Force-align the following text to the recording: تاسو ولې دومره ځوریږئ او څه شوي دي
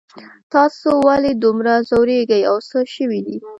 تاسو 0.53 0.89
ولې 1.07 1.31
دومره 1.43 1.73
ځوریږئ 1.89 2.41
او 2.51 2.57
څه 2.69 2.79
شوي 2.93 3.19
دي 3.27 3.37